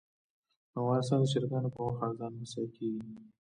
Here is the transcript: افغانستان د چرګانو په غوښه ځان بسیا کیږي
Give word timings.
افغانستان 0.79 1.19
د 1.21 1.25
چرګانو 1.31 1.69
په 1.75 1.79
غوښه 1.85 2.07
ځان 2.19 2.33
بسیا 2.39 2.63
کیږي 2.75 3.01